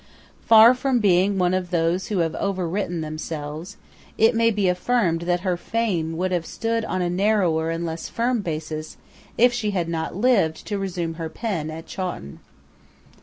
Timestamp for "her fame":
5.41-6.17